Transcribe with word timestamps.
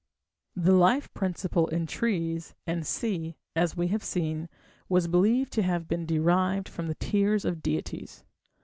The 0.55 0.71
life 0.73 1.13
principle 1.13 1.67
in 1.67 1.85
trees, 1.85 2.55
&c., 2.81 3.35
as 3.55 3.77
we 3.77 3.89
have 3.89 4.03
seen, 4.03 4.49
was 4.89 5.07
believed 5.07 5.53
to 5.53 5.61
have 5.61 5.87
been 5.87 6.07
derived 6.07 6.67
from 6.67 6.87
the 6.87 6.95
tears 6.95 7.45
of 7.45 7.61
deities. 7.61 8.23